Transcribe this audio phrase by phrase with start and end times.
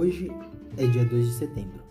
[0.00, 0.30] Hoje
[0.76, 1.82] é dia 2 de setembro.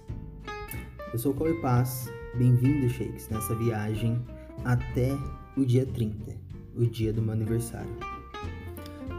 [1.11, 4.17] Eu sou o Cauê Paz, bem-vindo, Shakes, nessa viagem
[4.63, 5.11] até
[5.57, 6.33] o dia 30,
[6.77, 7.91] o dia do meu aniversário.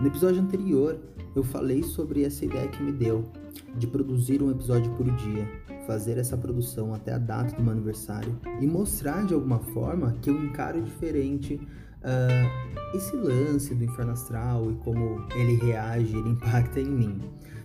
[0.01, 0.99] No episódio anterior,
[1.37, 3.31] eu falei sobre essa ideia que me deu
[3.77, 5.47] de produzir um episódio por dia,
[5.87, 10.31] fazer essa produção até a data do meu aniversário e mostrar de alguma forma que
[10.31, 16.81] eu encaro diferente uh, esse lance do inferno astral e como ele reage, ele impacta
[16.81, 17.21] em mim.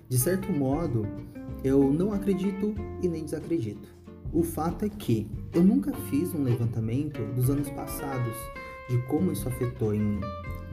[0.09, 1.07] De certo modo,
[1.63, 3.87] eu não acredito e nem desacredito.
[4.31, 8.35] O fato é que eu nunca fiz um levantamento dos anos passados
[8.89, 10.21] de como isso afetou em mim,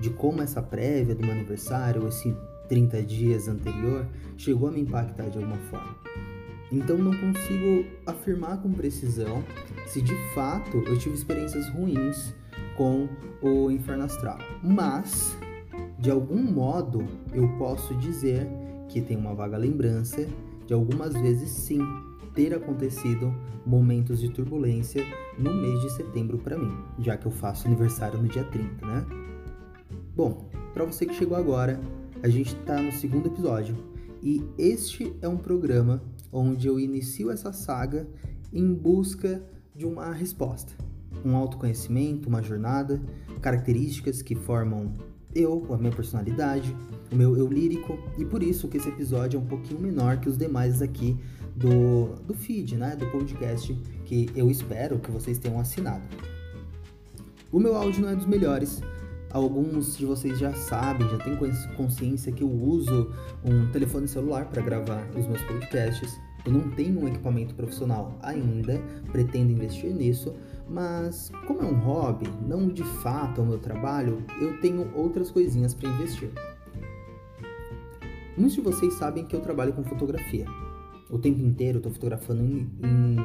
[0.00, 2.34] de como essa prévia do meu aniversário, esse
[2.68, 4.06] 30 dias anterior,
[4.36, 5.96] chegou a me impactar de alguma forma.
[6.72, 9.42] Então não consigo afirmar com precisão
[9.86, 12.34] se de fato eu tive experiências ruins
[12.76, 13.08] com
[13.42, 14.38] o inferno astral.
[14.62, 15.36] Mas,
[15.98, 18.48] de algum modo, eu posso dizer
[18.90, 20.26] que tem uma vaga lembrança
[20.66, 21.80] de algumas vezes sim
[22.34, 25.04] ter acontecido momentos de turbulência
[25.38, 29.06] no mês de setembro para mim, já que eu faço aniversário no dia 30, né?
[30.14, 31.80] Bom, para você que chegou agora,
[32.22, 33.76] a gente está no segundo episódio
[34.22, 36.02] e este é um programa
[36.32, 38.06] onde eu inicio essa saga
[38.52, 39.42] em busca
[39.74, 40.72] de uma resposta,
[41.24, 43.00] um autoconhecimento, uma jornada,
[43.40, 44.96] características que formam
[45.34, 46.74] eu, a minha personalidade,
[47.12, 50.28] o meu eu lírico, e por isso que esse episódio é um pouquinho menor que
[50.28, 51.16] os demais aqui
[51.54, 53.72] do, do feed, né, do podcast,
[54.04, 56.02] que eu espero que vocês tenham assinado.
[57.52, 58.80] O meu áudio não é dos melhores,
[59.32, 61.36] alguns de vocês já sabem, já têm
[61.76, 63.12] consciência que eu uso
[63.44, 66.18] um telefone celular para gravar os meus podcasts.
[66.44, 68.80] Eu não tenho um equipamento profissional ainda,
[69.12, 70.34] pretendo investir nisso,
[70.70, 75.30] mas como é um hobby, não de fato é o meu trabalho, eu tenho outras
[75.30, 76.30] coisinhas para investir.
[78.36, 80.46] Muitos de vocês sabem que eu trabalho com fotografia.
[81.10, 83.16] O tempo inteiro eu estou fotografando em, em,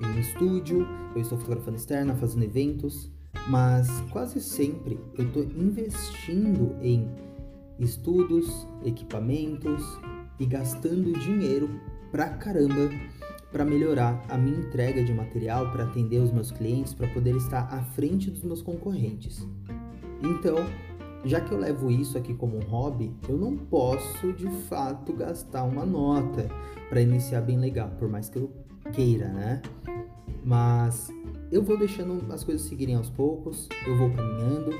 [0.00, 3.10] em estúdio, eu estou fotografando externa, fazendo eventos,
[3.48, 7.10] mas quase sempre eu estou investindo em
[7.80, 9.82] estudos, equipamentos
[10.38, 11.68] e gastando dinheiro
[12.12, 12.88] pra caramba
[13.52, 17.68] para melhorar a minha entrega de material para atender os meus clientes, para poder estar
[17.72, 19.46] à frente dos meus concorrentes.
[20.22, 20.56] Então,
[21.24, 25.64] já que eu levo isso aqui como um hobby, eu não posso de fato gastar
[25.64, 26.48] uma nota
[26.88, 28.50] para iniciar bem legal, por mais que eu
[28.92, 29.62] queira, né?
[30.44, 31.12] Mas
[31.52, 34.70] eu vou deixando as coisas seguirem aos poucos, eu vou caminhando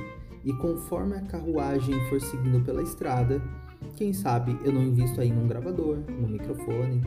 [0.44, 3.40] e conforme a carruagem for seguindo pela estrada,
[3.94, 7.00] quem sabe eu não invisto aí num gravador, num microfone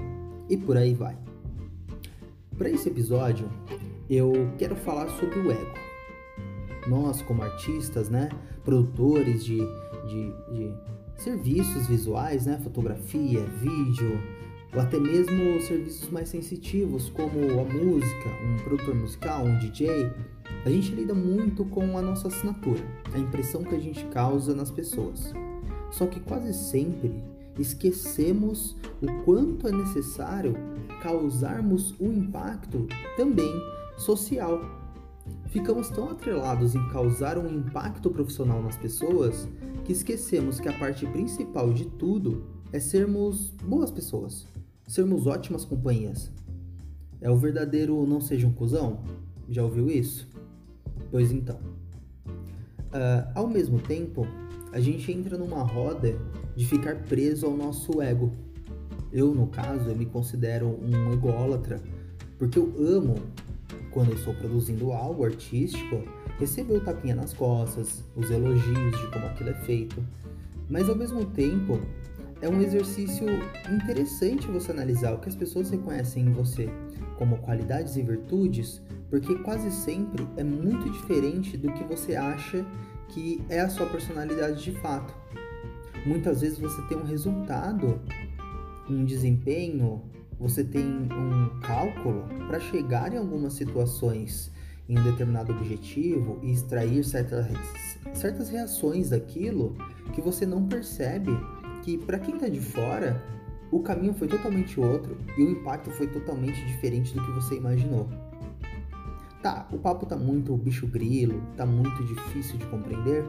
[0.49, 1.17] e por aí vai.
[2.57, 3.49] Para esse episódio,
[4.09, 5.73] eu quero falar sobre o ego.
[6.87, 8.29] Nós, como artistas, né,
[8.63, 9.57] produtores de,
[10.07, 10.73] de, de
[11.17, 14.21] serviços visuais, né, fotografia, vídeo,
[14.73, 20.09] ou até mesmo serviços mais sensitivos, como a música, um produtor musical, um DJ,
[20.65, 22.83] a gente lida muito com a nossa assinatura,
[23.13, 25.33] a impressão que a gente causa nas pessoas.
[25.91, 27.21] Só que quase sempre
[27.57, 30.55] esquecemos o quanto é necessário
[31.01, 33.53] causarmos um impacto também
[33.97, 34.59] social.
[35.47, 39.47] Ficamos tão atrelados em causar um impacto profissional nas pessoas
[39.83, 44.45] que esquecemos que a parte principal de tudo é sermos boas pessoas,
[44.87, 46.31] sermos ótimas companhias.
[47.21, 48.99] É o verdadeiro não seja um cuzão?
[49.49, 50.27] Já ouviu isso?
[51.09, 51.59] Pois então.
[52.27, 54.27] Uh, ao mesmo tempo,
[54.71, 56.17] a gente entra numa roda
[56.55, 58.31] de ficar preso ao nosso ego.
[59.11, 61.81] Eu, no caso, eu me considero um ególatra,
[62.37, 63.15] porque eu amo,
[63.91, 66.03] quando eu estou produzindo algo artístico,
[66.39, 70.03] receber o tapinha nas costas, os elogios de como aquilo é feito.
[70.69, 71.79] Mas ao mesmo tempo,
[72.41, 73.25] é um exercício
[73.71, 76.69] interessante você analisar o que as pessoas reconhecem em você
[77.17, 82.65] como qualidades e virtudes, porque quase sempre é muito diferente do que você acha
[83.09, 85.13] que é a sua personalidade de fato.
[86.05, 87.99] Muitas vezes você tem um resultado,
[88.89, 90.03] um desempenho,
[90.39, 94.51] você tem um cálculo para chegar em algumas situações
[94.87, 97.47] em um determinado objetivo e extrair certas,
[98.13, 99.75] certas reações daquilo
[100.13, 101.31] que você não percebe
[101.81, 103.23] que para quem está de fora
[103.71, 108.07] o caminho foi totalmente outro e o impacto foi totalmente diferente do que você imaginou.
[109.41, 113.23] Tá, o papo tá muito bicho grilo, tá muito difícil de compreender,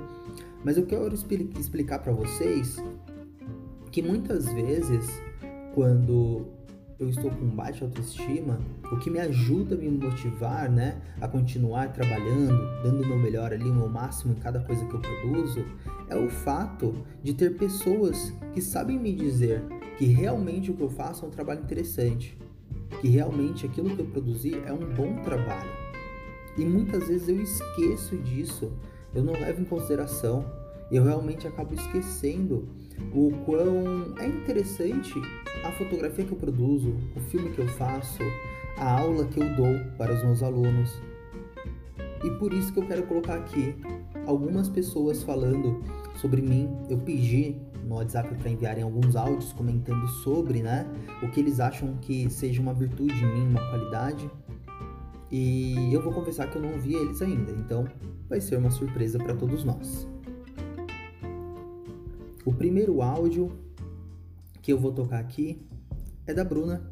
[0.66, 2.76] mas eu quero explicar para vocês
[3.92, 5.08] que muitas vezes,
[5.72, 6.44] quando
[6.98, 8.58] eu estou com baixa autoestima,
[8.90, 13.52] o que me ajuda a me motivar, né, a continuar trabalhando, dando o meu melhor
[13.52, 15.64] ali, o meu máximo em cada coisa que eu produzo,
[16.08, 19.62] é o fato de ter pessoas que sabem me dizer
[19.96, 22.36] que realmente o que eu faço é um trabalho interessante,
[23.00, 25.70] que realmente aquilo que eu produzi é um bom trabalho.
[26.58, 28.72] E muitas vezes eu esqueço disso,
[29.16, 30.44] eu não levo em consideração,
[30.92, 32.68] eu realmente acabo esquecendo
[33.12, 35.14] o quão é interessante
[35.64, 38.22] a fotografia que eu produzo, o filme que eu faço,
[38.76, 41.00] a aula que eu dou para os meus alunos.
[42.22, 43.74] E por isso que eu quero colocar aqui
[44.26, 45.82] algumas pessoas falando
[46.16, 46.68] sobre mim.
[46.88, 50.86] Eu pedi no WhatsApp para enviarem alguns áudios comentando sobre, né,
[51.22, 54.30] o que eles acham que seja uma virtude em mim, uma qualidade.
[55.30, 57.86] E eu vou confessar que eu não vi eles ainda, então
[58.28, 60.08] vai ser uma surpresa para todos nós.
[62.44, 63.58] O primeiro áudio
[64.62, 65.66] que eu vou tocar aqui
[66.26, 66.90] é da Bruna.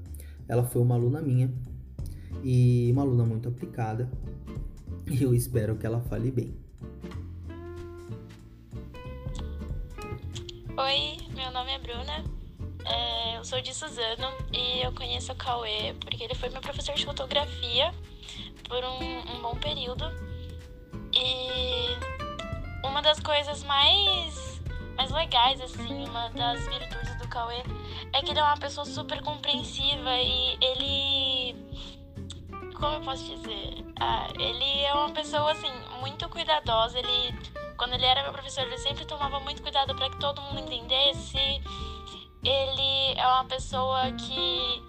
[0.48, 1.52] Ela foi uma aluna minha
[2.42, 4.10] e uma aluna muito aplicada.
[5.10, 6.56] E eu espero que ela fale bem.
[10.76, 12.24] Oi, meu nome é Bruna.
[12.84, 16.94] É, eu sou de Suzano e eu conheço o Cauê porque ele foi meu professor
[16.94, 17.92] de fotografia
[18.68, 20.04] por um, um bom período.
[21.12, 21.96] E
[22.84, 24.60] uma das coisas mais,
[24.96, 27.62] mais legais, assim, uma das virtudes do Cauê
[28.12, 31.64] é que ele é uma pessoa super compreensiva e ele.
[32.74, 33.84] Como eu posso dizer?
[34.00, 35.70] Ah, ele é uma pessoa, assim,
[36.00, 36.98] muito cuidadosa.
[36.98, 37.34] Ele
[37.76, 41.36] quando ele era meu professor, ele sempre tomava muito cuidado para que todo mundo entendesse.
[42.42, 44.82] Ele é uma pessoa que,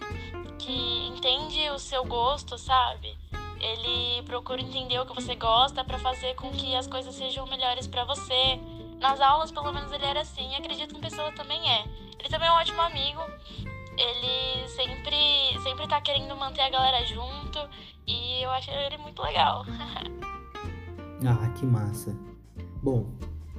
[0.59, 3.17] que entende o seu gosto, sabe?
[3.65, 7.87] Ele procura entender o que você gosta para fazer com que as coisas sejam melhores
[7.87, 8.59] para você.
[8.99, 10.51] Nas aulas, pelo menos, ele era assim.
[10.51, 11.83] E acredito que em pessoa também é.
[12.19, 13.21] Ele também é um ótimo amigo.
[13.97, 17.59] Ele sempre, sempre tá querendo manter a galera junto.
[18.05, 19.65] E eu acho ele muito legal.
[21.25, 22.15] ah, que massa.
[22.83, 23.09] Bom,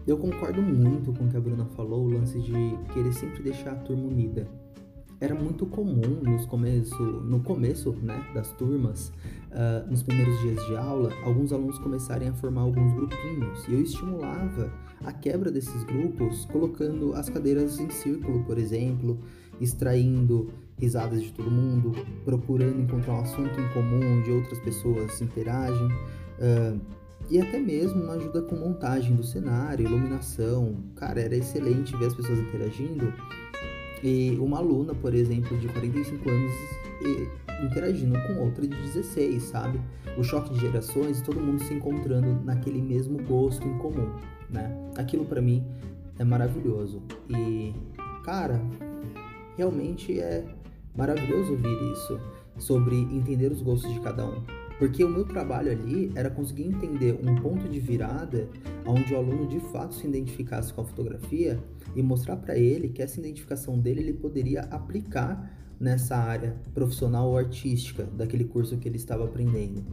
[0.06, 2.52] eu concordo muito com o que a Bruna falou, o lance de
[2.94, 4.48] querer sempre deixar a turma unida.
[5.20, 9.12] Era muito comum nos começo, no começo né, das turmas,
[9.50, 13.66] uh, nos primeiros dias de aula, alguns alunos começarem a formar alguns grupinhos.
[13.68, 14.72] E eu estimulava
[15.04, 19.18] a quebra desses grupos colocando as cadeiras em círculo, por exemplo,
[19.60, 21.92] extraindo risadas de todo mundo,
[22.24, 25.86] procurando encontrar um assunto em comum onde outras pessoas interagem.
[26.38, 26.80] Uh,
[27.28, 30.76] e até mesmo uma ajuda com montagem do cenário, iluminação.
[30.94, 33.12] Cara, era excelente ver as pessoas interagindo.
[34.02, 36.52] E uma aluna, por exemplo, de 45 anos
[37.64, 39.80] interagindo com outra de 16, sabe?
[40.16, 44.10] O choque de gerações todo mundo se encontrando naquele mesmo gosto em comum,
[44.50, 44.74] né?
[44.96, 45.64] Aquilo para mim
[46.18, 47.02] é maravilhoso.
[47.28, 47.74] E,
[48.24, 48.60] cara,
[49.56, 50.44] realmente é
[50.94, 52.20] maravilhoso ouvir isso
[52.58, 54.42] sobre entender os gostos de cada um.
[54.78, 58.46] Porque o meu trabalho ali era conseguir entender um ponto de virada
[58.84, 61.58] onde o aluno de fato se identificasse com a fotografia
[61.94, 67.36] e mostrar para ele que essa identificação dele ele poderia aplicar nessa área profissional ou
[67.36, 69.84] artística daquele curso que ele estava aprendendo.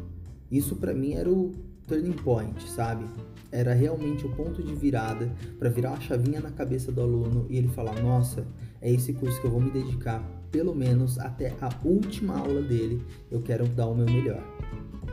[0.50, 1.51] Isso para mim era o
[1.88, 3.06] turning point, sabe?
[3.51, 7.57] Era realmente o ponto de virada para virar a chavinha na cabeça do aluno e
[7.57, 8.45] ele falar: "Nossa,
[8.81, 13.01] é esse curso que eu vou me dedicar, pelo menos até a última aula dele,
[13.30, 14.44] eu quero dar o meu melhor".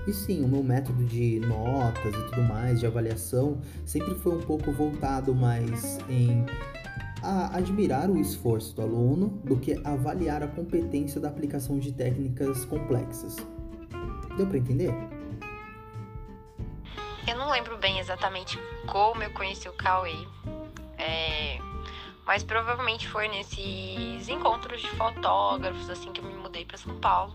[0.06, 4.40] E sim, o meu método de notas e tudo mais, de avaliação, sempre foi um
[4.40, 6.44] pouco voltado mais em
[7.22, 12.64] a admirar o esforço do aluno do que avaliar a competência da aplicação de técnicas
[12.64, 13.36] complexas.
[14.36, 14.92] Deu para entender?
[17.26, 20.16] Eu não lembro bem exatamente como eu conheci o Cauê,
[20.98, 21.58] é,
[22.26, 27.34] mas provavelmente foi nesses encontros de fotógrafos assim que eu me mudei para São Paulo.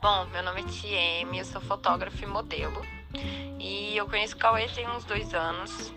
[0.00, 2.80] Bom, meu nome é Tiem, eu sou fotógrafo e modelo.
[3.58, 5.92] E eu conheço o Cauê tem uns dois anos.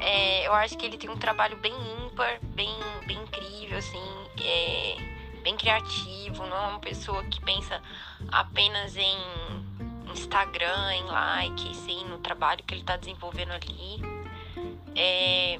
[0.00, 1.72] É, eu acho que ele tem um trabalho bem
[2.20, 2.68] ímpar, bem,
[3.06, 4.02] bem incrível, assim,
[4.42, 4.96] é,
[5.42, 6.46] bem criativo.
[6.46, 7.80] Não é uma pessoa que pensa
[8.30, 9.16] apenas em
[10.12, 14.02] Instagram, em like, sim, no trabalho que ele está desenvolvendo ali.
[14.94, 15.58] É,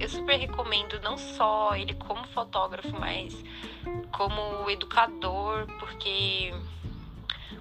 [0.00, 3.34] eu super recomendo não só ele como fotógrafo, mas
[4.12, 6.54] como educador, porque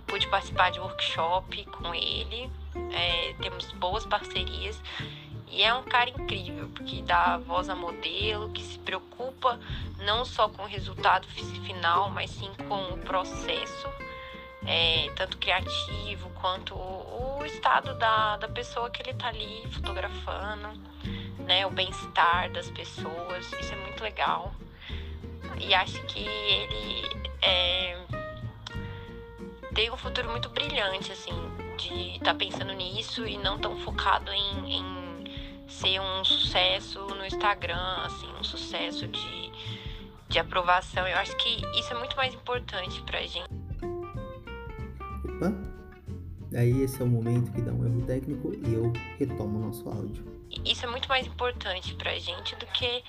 [0.06, 2.50] pude participar de workshop com ele,
[2.94, 4.82] é, temos boas parcerias
[5.50, 9.60] e é um cara incrível, porque dá voz a modelo, que se preocupa
[10.00, 13.88] não só com o resultado final, mas sim com o processo,
[14.66, 20.70] é, tanto criativo quanto o, o estado da, da pessoa que ele está ali fotografando,
[21.40, 24.54] né, o bem-estar das pessoas, isso é muito legal.
[25.60, 27.98] E acho que ele é,
[29.74, 31.34] tem um futuro muito brilhante, assim,
[31.78, 34.97] de estar tá pensando nisso e não tão focado em, em
[35.68, 39.52] ser um sucesso no Instagram, assim, um sucesso de,
[40.30, 41.08] de aprovação.
[41.08, 43.50] Eu acho que isso é muito mais importante pra gente.
[45.26, 45.78] Opa!
[46.56, 49.88] Aí esse é o momento que dá um erro técnico e eu retomo o nosso
[49.90, 50.26] áudio.
[50.66, 53.04] Isso é muito mais importante pra gente do que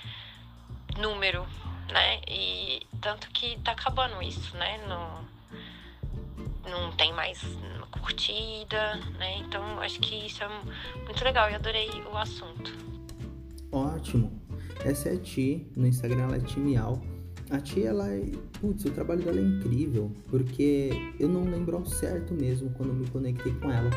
[0.97, 1.45] número,
[1.91, 2.21] né?
[2.27, 4.77] E tanto que tá acabando isso, né?
[4.87, 5.25] Não,
[6.69, 7.41] não tem mais
[7.91, 9.39] curtida, né?
[9.39, 10.49] Então acho que isso é
[11.03, 11.49] muito legal.
[11.49, 12.71] Eu adorei o assunto.
[13.71, 14.31] Ótimo.
[14.83, 17.01] Essa é a Ti, no Instagram ela é Timial.
[17.49, 18.31] A Tia, ela é.
[18.61, 23.07] Putz, o trabalho dela é incrível, porque eu não lembro ao certo mesmo quando me
[23.09, 23.89] conectei com ela,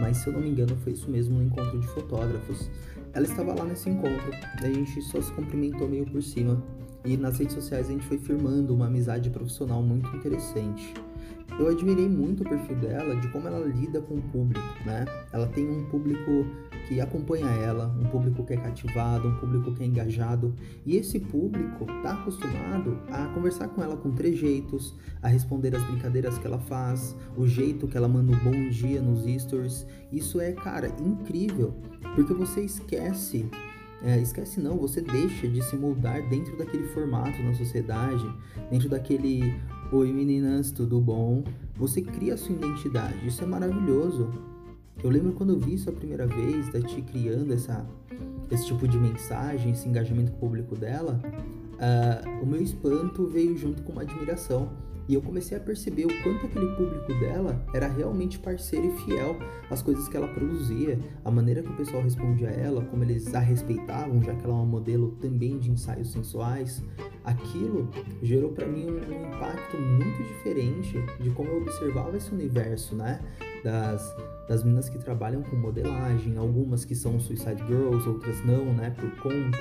[0.00, 2.70] mas se eu não me engano foi isso mesmo no encontro de fotógrafos.
[3.12, 4.30] Ela estava lá nesse encontro,
[4.62, 6.62] a gente só se cumprimentou meio por cima,
[7.04, 10.94] e nas redes sociais a gente foi firmando uma amizade profissional muito interessante.
[11.58, 15.04] Eu admirei muito o perfil dela, de como ela lida com o público, né?
[15.32, 16.46] Ela tem um público
[16.88, 20.54] que acompanha ela, um público que é cativado, um público que é engajado,
[20.84, 26.38] e esse público tá acostumado a conversar com ela com trejeitos, a responder as brincadeiras
[26.38, 29.86] que ela faz, o jeito que ela manda um bom dia nos stories.
[30.10, 31.74] Isso é, cara, incrível,
[32.14, 33.48] porque você esquece
[34.02, 38.24] é, esquece não, você deixa de se moldar dentro daquele formato na sociedade,
[38.70, 39.54] dentro daquele
[39.92, 41.42] Oi meninas, tudo bom?
[41.74, 44.30] Você cria sua identidade, isso é maravilhoso.
[45.02, 47.84] Eu lembro quando eu vi isso a primeira vez, da Ti criando essa,
[48.52, 51.20] esse tipo de mensagem, esse engajamento público dela,
[51.74, 54.68] uh, o meu espanto veio junto com uma admiração
[55.10, 59.36] e eu comecei a perceber o quanto aquele público dela era realmente parceiro e fiel
[59.68, 63.34] às coisas que ela produzia, a maneira que o pessoal respondia a ela, como eles
[63.34, 66.80] a respeitavam, já que ela é uma modelo também de ensaios sensuais.
[67.24, 67.90] Aquilo
[68.22, 73.20] gerou para mim um, um impacto muito diferente de como eu observava esse universo, né?
[73.64, 74.16] Das,
[74.48, 78.90] das meninas que trabalham com modelagem, algumas que são Suicide Girls, outras não, né?
[78.90, 79.58] Por conta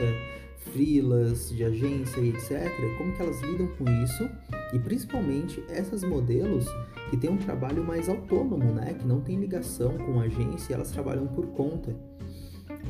[0.72, 2.72] frilas, de agência e etc.
[2.98, 4.30] Como que elas lidam com isso
[4.74, 6.66] e principalmente essas modelos
[7.10, 8.94] que têm um trabalho mais autônomo, né?
[8.94, 11.96] Que não tem ligação com a agência, elas trabalham por conta.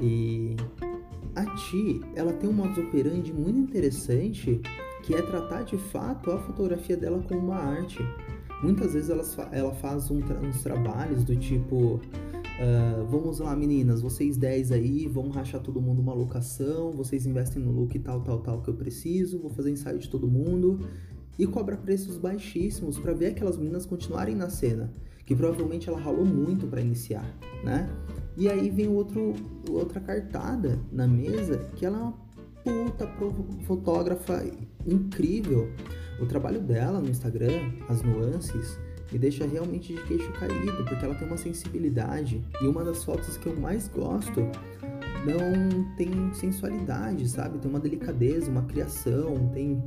[0.01, 0.55] E
[1.36, 4.62] a Ti, ela tem um modus operandi muito interessante
[5.03, 8.00] que é tratar de fato a fotografia dela como uma arte.
[8.62, 12.01] Muitas vezes ela, ela faz um, uns trabalhos do tipo
[12.59, 17.63] Uh, vamos lá, meninas, vocês 10 aí, vamos rachar todo mundo uma locação, vocês investem
[17.63, 20.85] no look tal, tal, tal que eu preciso, vou fazer ensaio de todo mundo
[21.37, 24.91] e cobra preços baixíssimos para ver aquelas meninas continuarem na cena,
[25.25, 27.25] que provavelmente ela ralou muito para iniciar,
[27.63, 27.89] né?
[28.35, 29.33] E aí vem outro,
[29.69, 32.13] outra cartada na mesa que ela é uma
[32.61, 33.07] puta
[33.63, 34.45] fotógrafa
[34.85, 35.71] incrível.
[36.21, 38.77] O trabalho dela no Instagram, as nuances,
[39.11, 42.43] me deixa realmente de queixo caído, porque ela tem uma sensibilidade.
[42.61, 44.41] E uma das fotos que eu mais gosto
[45.25, 47.57] não tem sensualidade, sabe?
[47.57, 49.83] Tem uma delicadeza, uma criação, tem.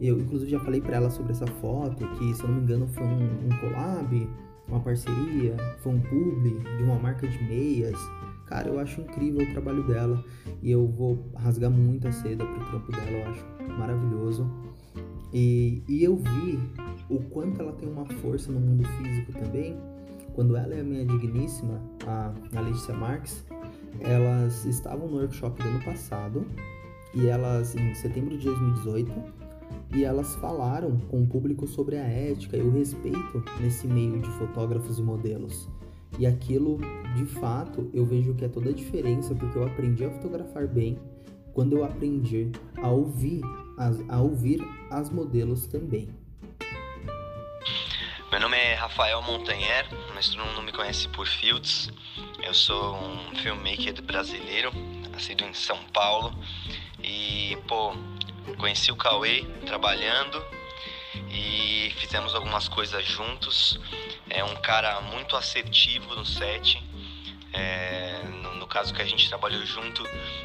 [0.00, 2.88] Eu, inclusive, já falei para ela sobre essa foto, que, se eu não me engano,
[2.88, 4.28] foi um, um collab,
[4.68, 7.98] uma parceria, foi um publi de uma marca de meias.
[8.46, 10.22] Cara, eu acho incrível o trabalho dela
[10.62, 13.44] e eu vou rasgar muita seda pro trampo dela, eu acho
[13.78, 14.50] maravilhoso.
[15.34, 16.60] E, e eu vi
[17.10, 19.76] o quanto ela tem uma força no mundo físico também.
[20.32, 23.44] Quando ela e a minha digníssima, a, a Marques,
[24.00, 26.46] elas estavam no workshop do ano passado
[27.12, 29.12] e elas, em setembro de 2018,
[29.96, 34.30] e elas falaram com o público sobre a ética e o respeito nesse meio de
[34.32, 35.68] fotógrafos e modelos.
[36.18, 36.78] E aquilo,
[37.16, 40.96] de fato, eu vejo que é toda a diferença, porque eu aprendi a fotografar bem
[41.52, 43.42] quando eu aprendi a ouvir
[43.78, 46.08] as, a ouvir as modelos também.
[48.30, 51.90] Meu nome é Rafael Montanher, mas todo mundo me conhece por Fields.
[52.42, 54.72] Eu sou um filmmaker brasileiro,
[55.10, 56.36] nascido em São Paulo.
[57.02, 57.94] E, pô,
[58.58, 60.44] conheci o Cauê trabalhando
[61.30, 63.78] e fizemos algumas coisas juntos.
[64.28, 66.82] É um cara muito assertivo no set.
[67.52, 70.02] É, no, no, caso que a gente trabalhou junto,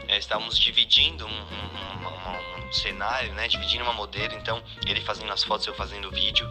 [0.07, 2.18] é, estávamos dividindo um, um, um,
[2.71, 3.47] cenário, né?
[3.47, 6.49] Dividindo uma modelo, então ele fazendo as fotos, eu fazendo o vídeo.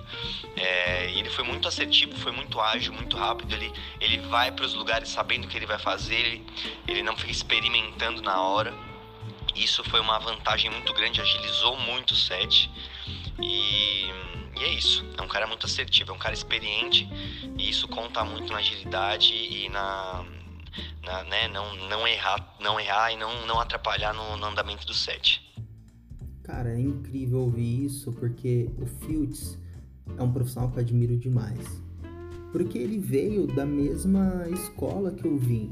[0.56, 3.52] É, ele foi muito assertivo, foi muito ágil, muito rápido.
[3.54, 6.46] Ele, ele vai para os lugares sabendo o que ele vai fazer, ele,
[6.86, 8.74] ele não fica experimentando na hora.
[9.54, 12.70] Isso foi uma vantagem muito grande, agilizou muito o set.
[13.40, 14.10] E
[14.58, 15.04] e é isso.
[15.16, 17.08] É um cara muito assertivo, é um cara experiente
[17.56, 20.24] e isso conta muito na agilidade e na,
[21.02, 24.94] na né, não, não errar, não errar e não, não atrapalhar no, no andamento do
[24.94, 25.47] set.
[26.48, 29.58] Cara, é incrível ouvir isso porque o Fields
[30.16, 31.82] é um profissional que eu admiro demais.
[32.50, 35.70] Porque ele veio da mesma escola que eu vim,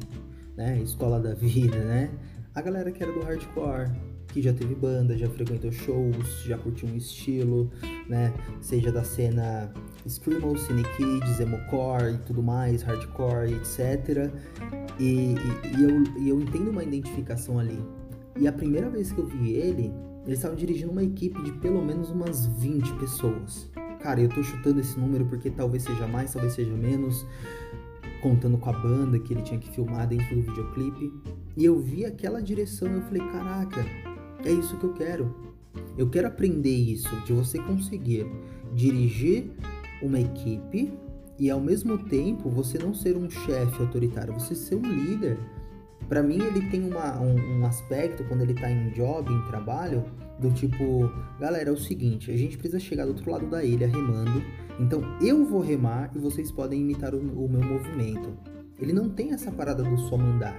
[0.55, 0.79] né?
[0.83, 2.11] Escola da vida, né?
[2.55, 3.91] A galera que era do hardcore,
[4.29, 7.71] que já teve banda, já frequentou shows, já curtiu um estilo,
[8.07, 8.35] né?
[8.61, 9.73] Seja da cena
[10.07, 14.31] Screamo, Cine Kids, Emocore e tudo mais, Hardcore, etc.
[15.01, 17.83] E, e, e, eu, e eu entendo uma identificação ali.
[18.39, 19.93] E a primeira vez que eu vi ele,
[20.27, 23.71] eles estavam dirigindo uma equipe de pelo menos umas 20 pessoas.
[24.01, 27.27] Cara, eu tô chutando esse número porque talvez seja mais, talvez seja menos,
[28.21, 31.13] contando com a banda que ele tinha que filmar dentro do videoclipe.
[31.57, 33.85] E eu vi aquela direção e eu falei, caraca,
[34.45, 35.35] é isso que eu quero.
[35.97, 38.27] Eu quero aprender isso, de você conseguir
[38.75, 39.51] dirigir
[40.03, 40.93] uma equipe
[41.39, 45.39] e ao mesmo tempo você não ser um chefe autoritário, você ser um líder.
[46.09, 50.05] Para mim ele tem uma, um, um, aspecto quando ele tá em job, em trabalho,
[50.39, 51.11] do tipo,
[51.41, 54.43] galera, é o seguinte, a gente precisa chegar do outro lado da ilha remando,
[54.79, 58.37] então eu vou remar e vocês podem imitar o, o meu movimento.
[58.79, 60.55] Ele não tem essa parada do só mandar.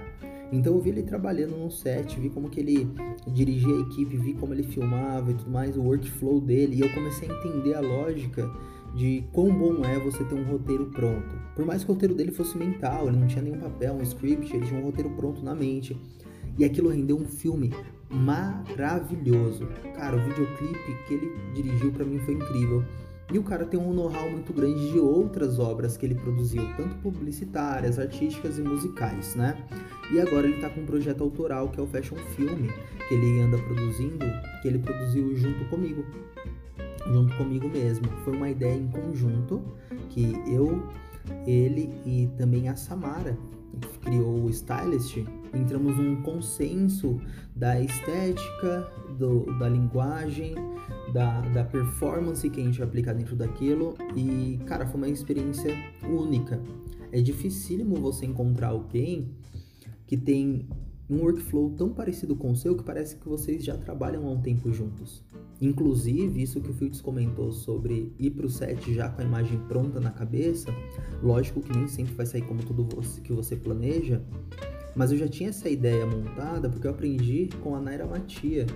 [0.50, 2.90] Então eu vi ele trabalhando no set, vi como que ele
[3.26, 6.92] dirigia a equipe, vi como ele filmava e tudo mais, o workflow dele, e eu
[6.92, 8.50] comecei a entender a lógica
[8.94, 11.36] de quão bom é você ter um roteiro pronto.
[11.54, 14.54] Por mais que o roteiro dele fosse mental, ele não tinha nenhum papel, um script,
[14.54, 15.96] ele tinha um roteiro pronto na mente.
[16.58, 17.72] E aquilo rendeu um filme
[18.10, 19.66] maravilhoso.
[19.94, 22.84] Cara, o videoclipe que ele dirigiu para mim foi incrível.
[23.30, 26.96] E o cara tem um know-how muito grande de outras obras que ele produziu, tanto
[26.96, 29.54] publicitárias, artísticas e musicais, né?
[30.10, 32.68] E agora ele tá com um projeto autoral que é o Fashion Film,
[33.06, 34.24] que ele anda produzindo,
[34.62, 36.02] que ele produziu junto comigo.
[37.06, 38.06] Junto comigo mesmo.
[38.24, 39.62] Foi uma ideia em conjunto
[40.10, 40.88] que eu,
[41.46, 43.38] ele e também a Samara,
[43.80, 45.18] que criou o Stylist,
[45.54, 47.20] entramos num consenso
[47.54, 50.54] da estética, do, da linguagem,
[51.12, 53.94] da, da performance que a gente vai aplicar dentro daquilo.
[54.16, 55.74] E, cara, foi uma experiência
[56.08, 56.60] única.
[57.12, 59.30] É dificílimo você encontrar alguém
[60.06, 60.68] que tem
[61.10, 64.40] um workflow tão parecido com o seu que parece que vocês já trabalham há um
[64.40, 65.24] tempo juntos.
[65.60, 69.58] Inclusive, isso que o Fields comentou sobre ir para o set já com a imagem
[69.66, 70.72] pronta na cabeça,
[71.22, 72.86] lógico que nem sempre vai sair como tudo
[73.22, 74.22] que você planeja,
[74.94, 78.66] mas eu já tinha essa ideia montada porque eu aprendi com a Naira Matia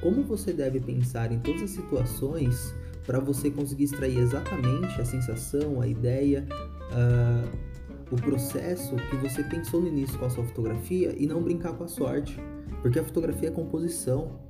[0.00, 2.74] como você deve pensar em todas as situações
[3.06, 6.46] para você conseguir extrair exatamente a sensação, a ideia,
[6.92, 7.69] uh,
[8.10, 11.84] o processo que você pensou no início com a sua fotografia e não brincar com
[11.84, 12.38] a sorte,
[12.82, 14.40] porque a fotografia é composição.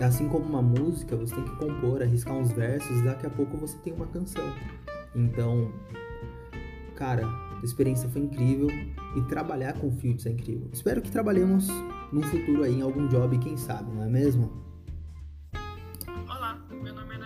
[0.00, 3.76] Assim como uma música, você tem que compor, arriscar uns versos, daqui a pouco você
[3.78, 4.44] tem uma canção.
[5.14, 5.72] Então,
[6.94, 8.68] cara, a experiência foi incrível
[9.16, 10.68] e trabalhar com Fields é incrível.
[10.72, 11.68] Espero que trabalhemos
[12.12, 14.52] no futuro aí em algum job, quem sabe, não é mesmo?
[16.28, 17.17] Olá, meu nome é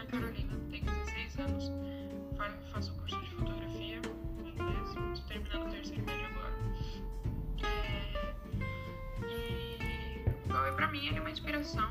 [11.72, 11.90] inspiração,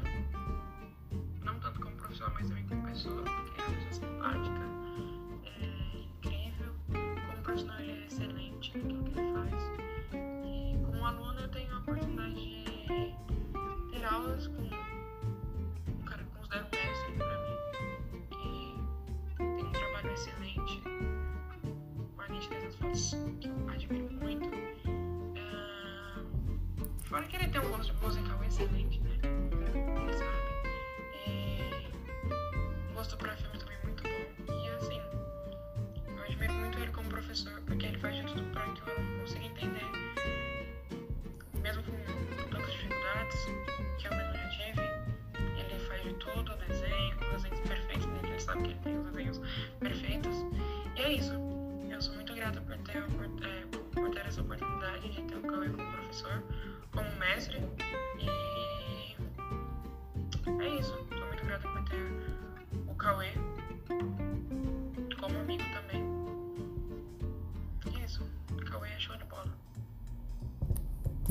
[1.44, 4.71] não tanto como professor, mas também como pessoa, porque é uma pessoa simpática,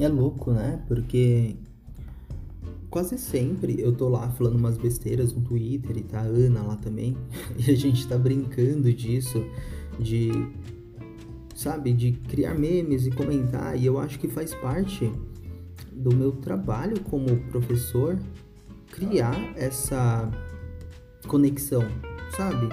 [0.00, 0.82] É louco, né?
[0.88, 1.56] Porque
[2.88, 6.76] quase sempre eu tô lá falando umas besteiras no Twitter e tá a Ana lá
[6.76, 7.16] também.
[7.58, 9.44] E a gente tá brincando disso,
[9.98, 10.30] de.
[11.54, 13.78] Sabe, de criar memes e comentar.
[13.78, 15.12] E eu acho que faz parte
[15.92, 18.18] do meu trabalho como professor
[18.90, 20.30] criar essa
[21.28, 21.84] conexão,
[22.34, 22.70] sabe?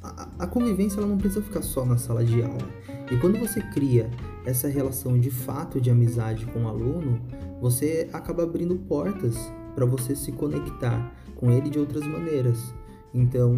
[0.00, 2.68] A, a convivência ela não precisa ficar só na sala de aula.
[3.10, 4.08] E quando você cria
[4.44, 7.20] essa relação de fato de amizade com o aluno,
[7.60, 9.36] você acaba abrindo portas
[9.74, 12.74] para você se conectar com ele de outras maneiras.
[13.14, 13.54] Então,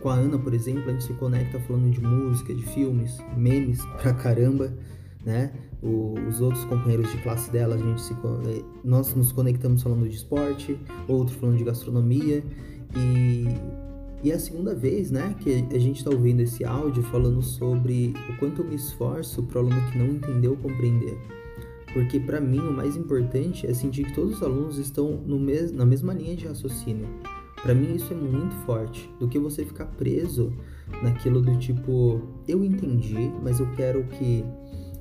[0.00, 3.84] com a Ana, por exemplo, a gente se conecta falando de música, de filmes, memes
[4.00, 4.72] pra caramba,
[5.24, 5.52] né?
[5.82, 10.08] O, os outros companheiros de classe dela, a gente se, eh, nós nos conectamos falando
[10.08, 12.44] de esporte, outro falando de gastronomia
[12.96, 13.46] e,
[14.22, 18.14] e é a segunda vez, né, que a gente está ouvindo esse áudio falando sobre
[18.30, 21.18] o quanto eu me esforço para o aluno que não entendeu compreender.
[21.92, 25.84] Porque para mim o mais importante é sentir que todos os alunos estão mes na
[25.84, 27.06] mesma linha de raciocínio.
[27.60, 30.52] Para mim isso é muito forte, do que você ficar preso
[31.02, 34.44] naquilo do tipo, eu entendi, mas eu quero que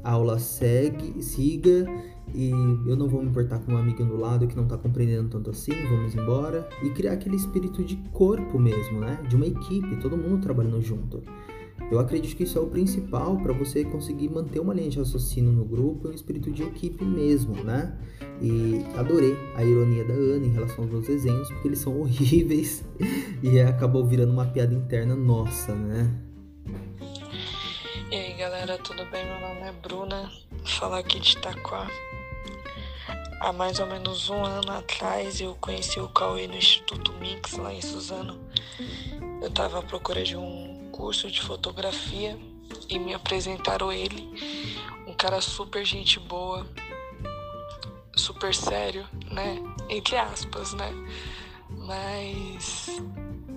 [0.03, 1.85] a aula segue, siga
[2.33, 2.49] e
[2.87, 5.49] eu não vou me importar com um amigo do lado que não tá compreendendo tanto
[5.49, 6.67] assim, vamos embora.
[6.83, 9.19] E criar aquele espírito de corpo mesmo, né?
[9.27, 11.21] De uma equipe, todo mundo trabalhando junto.
[11.89, 15.51] Eu acredito que isso é o principal para você conseguir manter uma linha de raciocínio
[15.51, 17.97] no grupo e um espírito de equipe mesmo, né?
[18.41, 22.83] E adorei a ironia da Ana em relação aos meus desenhos, porque eles são horríveis
[23.43, 26.09] e acabou virando uma piada interna nossa, né?
[28.09, 29.25] E aí galera, tudo bem?
[29.25, 31.89] Meu nome é Bruna, vou falar aqui de Itaquá.
[33.43, 37.73] Há mais ou menos um ano atrás eu conheci o Cauê no Instituto Mix, lá
[37.73, 38.39] em Suzano.
[39.41, 42.37] Eu estava à procura de um curso de fotografia
[42.87, 44.29] e me apresentaram ele.
[45.07, 46.67] Um cara super gente boa,
[48.15, 49.57] super sério, né?
[49.89, 50.93] Entre aspas, né?
[51.67, 53.01] Mas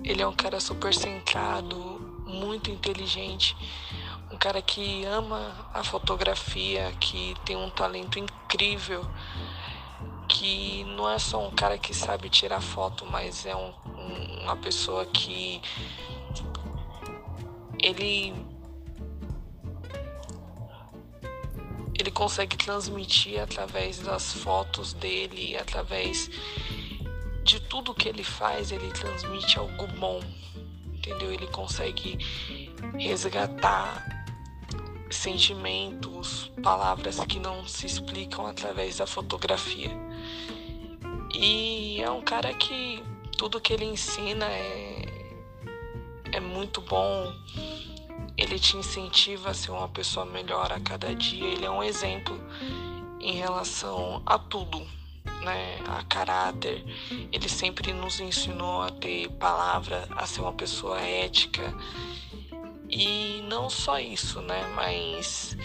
[0.03, 1.77] ele é um cara super centrado,
[2.25, 3.55] muito inteligente
[4.31, 9.05] um cara que ama a fotografia, que tem um talento incrível,
[10.27, 14.55] que não é só um cara que sabe tirar foto, mas é um, um, uma
[14.57, 15.61] pessoa que
[17.81, 18.33] ele
[21.97, 26.29] ele consegue transmitir através das fotos dele, através
[27.43, 30.19] de tudo que ele faz, ele transmite algo bom,
[30.93, 31.31] entendeu?
[31.31, 32.17] Ele consegue
[32.97, 34.05] resgatar
[35.09, 39.91] sentimentos, palavras que não se explicam através da fotografia.
[41.37, 43.03] E é um cara que
[43.37, 45.33] tudo que ele ensina é,
[46.31, 47.33] é muito bom.
[48.37, 51.45] Ele te incentiva a ser uma pessoa melhor a cada dia.
[51.45, 52.39] Ele é um exemplo
[53.19, 54.79] em relação a tudo,
[55.41, 55.77] né?
[55.89, 56.85] A caráter.
[57.33, 61.73] Ele sempre nos ensinou a ter palavra, a ser uma pessoa ética
[62.89, 64.65] e não só isso, né?
[64.73, 65.57] Mas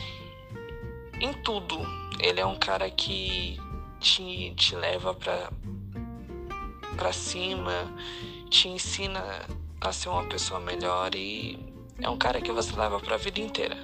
[1.21, 1.79] em tudo.
[2.19, 3.59] Ele é um cara que
[4.01, 5.53] te, te leva pra,
[6.97, 7.93] pra cima,
[8.49, 9.23] te ensina
[9.81, 11.59] a ser uma pessoa melhor e
[12.01, 13.77] é um cara que você leva pra vida inteira.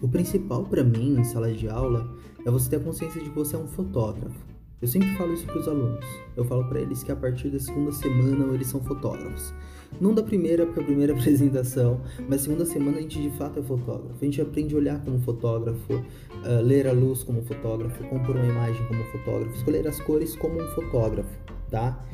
[0.00, 2.08] O principal para mim em sala de aula
[2.44, 4.38] é você ter a consciência de que você é um fotógrafo.
[4.82, 6.04] Eu sempre falo isso para os alunos.
[6.36, 9.54] Eu falo para eles que a partir da segunda semana eles são fotógrafos.
[10.00, 13.62] Não da primeira, porque a primeira apresentação, mas segunda semana a gente de fato é
[13.62, 14.16] fotógrafo.
[14.20, 18.46] A gente aprende a olhar como fotógrafo, uh, ler a luz como fotógrafo, compor uma
[18.46, 21.38] imagem como fotógrafo, escolher as cores como um fotógrafo,
[21.70, 22.04] tá?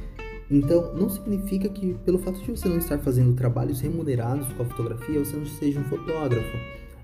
[0.50, 4.66] Então, não significa que pelo fato de você não estar fazendo trabalhos remunerados com a
[4.66, 6.56] fotografia, você não seja um fotógrafo.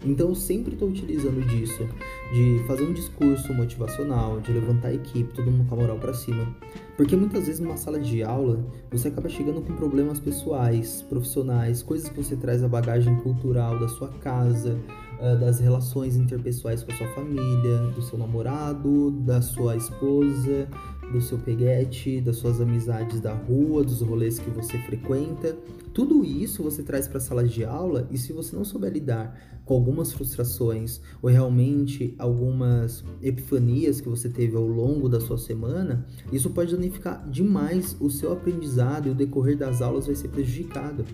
[0.04, 1.88] Então eu sempre estou utilizando disso,
[2.32, 6.14] de fazer um discurso motivacional, de levantar a equipe, todo mundo com a moral para
[6.14, 6.54] cima.
[6.96, 12.08] Porque muitas vezes numa sala de aula você acaba chegando com problemas pessoais, profissionais, coisas
[12.08, 14.78] que você traz a bagagem cultural da sua casa,
[15.20, 20.68] ah, das relações interpessoais com a sua família, do seu namorado, da sua esposa,
[21.12, 25.56] do seu peguete, das suas amizades da rua, dos rolês que você frequenta.
[25.92, 29.60] Tudo isso você traz para a sala de aula e se você não souber lidar
[29.64, 36.06] com algumas frustrações ou realmente algumas epifanias que você teve ao longo da sua semana,
[36.32, 41.04] isso pode danificar demais o seu aprendizado e o decorrer das aulas vai ser prejudicado.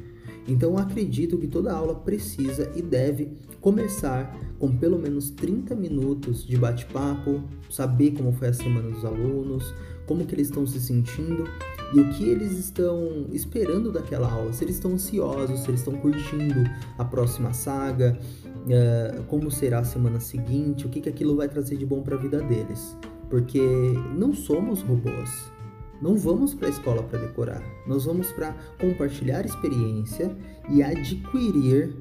[0.46, 6.56] Então acredito que toda aula precisa e deve começar com pelo menos 30 minutos de
[6.56, 9.74] bate-papo, saber como foi a semana dos alunos,
[10.06, 11.44] como que eles estão se sentindo
[11.94, 15.94] e o que eles estão esperando daquela aula, se eles estão ansiosos, se eles estão
[15.94, 18.18] curtindo a próxima saga,
[18.62, 22.16] uh, como será a semana seguinte, o que, que aquilo vai trazer de bom para
[22.16, 22.96] a vida deles.
[23.28, 23.60] Porque
[24.16, 25.51] não somos robôs.
[26.02, 30.36] Não vamos para a escola para decorar, nós vamos para compartilhar experiência
[30.68, 31.96] e adquirir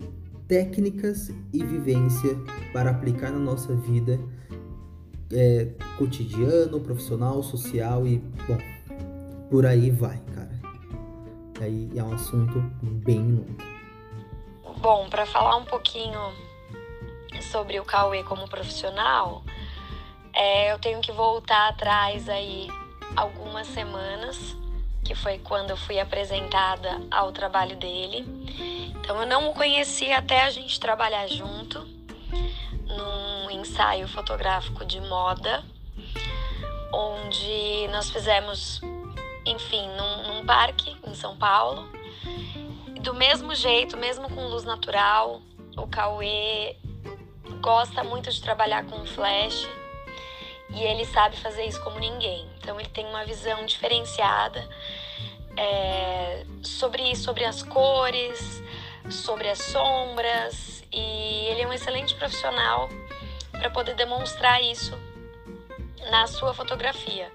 [0.48, 2.36] técnicas e vivência
[2.74, 4.20] para aplicar na nossa vida
[5.32, 5.68] é,
[6.00, 8.58] cotidiano, profissional, social e bom,
[9.52, 10.60] por aí vai, cara.
[11.62, 13.56] Aí é um assunto bem longo.
[14.80, 16.20] Bom, para falar um pouquinho
[17.52, 19.44] sobre o Cauê como profissional,
[20.34, 22.68] é, eu tenho que voltar atrás aí
[23.15, 24.56] algumas semanas,
[25.04, 28.26] que foi quando eu fui apresentada ao trabalho dele.
[29.00, 31.80] Então eu não o conhecia até a gente trabalhar junto
[32.86, 35.63] num ensaio fotográfico de moda,
[36.93, 38.82] onde nós fizemos,
[39.45, 41.89] enfim, num, num parque em São Paulo.
[43.02, 45.41] Do mesmo jeito, mesmo com luz natural,
[45.76, 46.76] o Cauê
[47.62, 49.67] gosta muito de trabalhar com flash
[50.69, 52.51] e ele sabe fazer isso como ninguém.
[52.62, 54.67] Então ele tem uma visão diferenciada
[55.58, 58.62] é, sobre, sobre as cores,
[59.10, 62.88] sobre as sombras e ele é um excelente profissional
[63.52, 64.97] para poder demonstrar isso
[66.10, 67.32] na sua fotografia.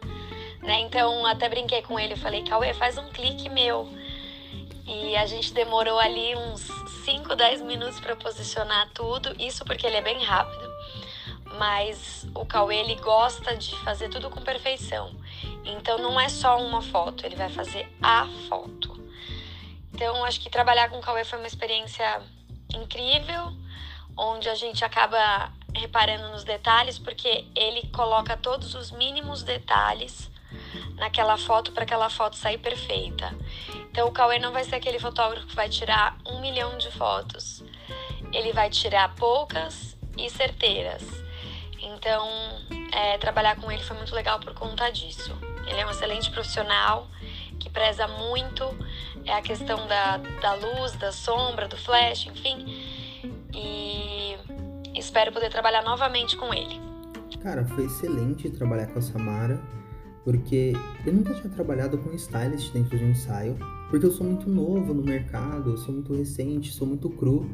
[0.63, 0.81] Né?
[0.81, 3.89] Então até brinquei com ele, falei, Cauê, faz um clique meu.
[4.87, 6.61] E a gente demorou ali uns
[7.05, 10.76] 5, 10 minutos para posicionar tudo, isso porque ele é bem rápido.
[11.59, 15.15] Mas o Cauê ele gosta de fazer tudo com perfeição.
[15.65, 18.97] Então não é só uma foto, ele vai fazer a foto.
[19.95, 22.21] Então acho que trabalhar com o Cauê foi uma experiência
[22.75, 23.53] incrível,
[24.17, 30.31] onde a gente acaba reparando nos detalhes, porque ele coloca todos os mínimos detalhes
[30.97, 33.35] naquela foto para aquela foto sair perfeita.
[33.91, 37.63] Então o Cauê não vai ser aquele fotógrafo que vai tirar um milhão de fotos.
[38.33, 41.26] Ele vai tirar poucas e certeiras.
[41.87, 42.29] Então
[42.93, 45.37] é, trabalhar com ele foi muito legal por conta disso.
[45.67, 47.09] Ele é um excelente profissional
[47.59, 48.65] que preza muito
[49.25, 52.65] é a questão da, da luz, da sombra, do flash, enfim.
[53.53, 54.37] E
[54.95, 56.81] espero poder trabalhar novamente com ele.
[57.43, 59.61] Cara, foi excelente trabalhar com a Samara,
[60.25, 60.73] porque
[61.05, 63.59] eu nunca tinha trabalhado com stylist dentro de um ensaio,
[63.91, 67.51] porque eu sou muito novo no mercado, eu sou muito recente, sou muito cru,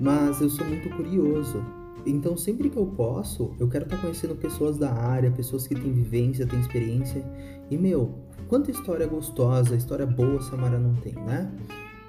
[0.00, 1.83] mas eu sou muito curioso.
[2.06, 5.92] Então, sempre que eu posso, eu quero estar conhecendo pessoas da área, pessoas que têm
[5.92, 7.24] vivência, têm experiência.
[7.70, 8.14] E, meu,
[8.48, 11.50] quanta história gostosa, história boa Samara não tem, né?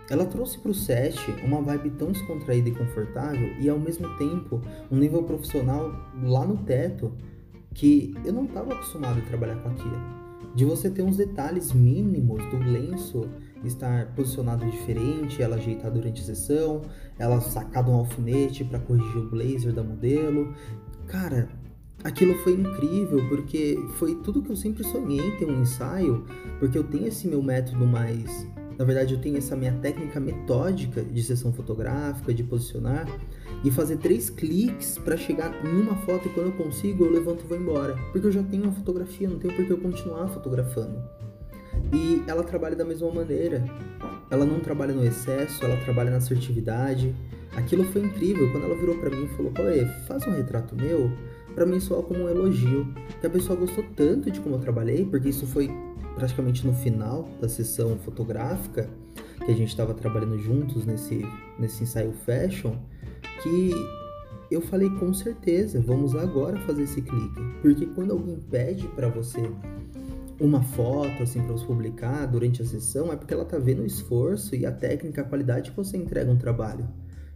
[0.10, 4.62] Ela trouxe para o set uma vibe tão descontraída e confortável e ao mesmo tempo
[4.92, 5.92] um nível profissional
[6.24, 7.12] lá no teto
[7.74, 10.00] que eu não estava acostumado a trabalhar com aquilo.
[10.54, 13.28] De você ter uns detalhes mínimos do lenço
[13.68, 16.82] estar posicionado diferente, ela ajeitar durante a sessão,
[17.18, 20.54] ela sacar de um alfinete para corrigir o blazer da modelo.
[21.08, 21.50] Cara,
[22.04, 26.26] aquilo foi incrível porque foi tudo que eu sempre sonhei ter um ensaio,
[26.60, 28.48] porque eu tenho esse meu método mais
[28.78, 33.08] na verdade, eu tenho essa minha técnica metódica de sessão fotográfica, de posicionar
[33.64, 37.46] e fazer três cliques para chegar em uma foto e quando eu consigo eu levanto
[37.46, 37.96] e vou embora.
[38.12, 41.02] Porque eu já tenho uma fotografia, não tenho por que eu continuar fotografando.
[41.94, 43.64] E ela trabalha da mesma maneira.
[44.30, 47.16] Ela não trabalha no excesso, ela trabalha na assertividade.
[47.56, 48.52] Aquilo foi incrível.
[48.52, 51.12] Quando ela virou para mim e falou: Cauê, faz um retrato meu.
[51.54, 52.88] Para mim soou como um elogio.
[53.22, 55.70] Que a pessoa gostou tanto de como eu trabalhei, porque isso foi
[56.16, 58.90] praticamente no final da sessão fotográfica,
[59.46, 61.26] que a gente estava trabalhando juntos nesse,
[61.60, 62.76] nesse ensaio fashion,
[63.44, 63.72] que
[64.50, 67.42] eu falei com certeza, vamos agora fazer esse clique.
[67.62, 69.50] Porque quando alguém pede para você
[70.40, 73.86] uma foto assim para você publicar durante a sessão, é porque ela tá vendo o
[73.86, 76.88] esforço e a técnica, a qualidade que você entrega um trabalho.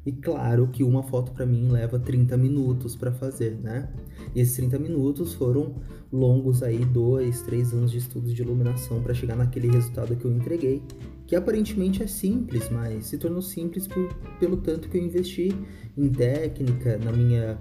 [0.06, 3.90] E claro que uma foto para mim leva 30 minutos para fazer, né?
[4.34, 5.76] E esses 30 minutos foram
[6.12, 10.32] longos aí, dois, três anos de estudos de iluminação para chegar naquele resultado que eu
[10.32, 10.82] entreguei,
[11.28, 15.54] que aparentemente é simples, mas se tornou simples por, pelo tanto que eu investi
[15.98, 17.60] em técnica, na minha,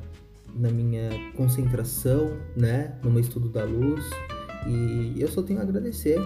[0.55, 2.98] na minha concentração, né?
[3.03, 4.09] No meu estudo da luz.
[4.66, 6.18] E eu só tenho a agradecer.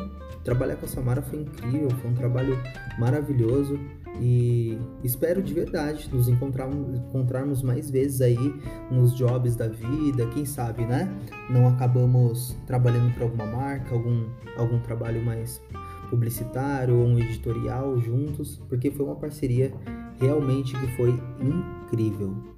[0.44, 2.58] Trabalhar com a Samara foi incrível, foi um trabalho
[2.98, 3.78] maravilhoso.
[4.20, 8.54] E espero de verdade nos encontrarmos, encontrarmos mais vezes aí
[8.90, 11.10] nos jobs da vida, quem sabe, né?
[11.48, 15.62] Não acabamos trabalhando para alguma marca, algum, algum trabalho mais
[16.10, 19.72] publicitário ou um editorial juntos, porque foi uma parceria
[20.20, 22.51] realmente que foi incrível.